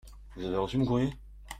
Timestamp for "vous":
0.35-0.43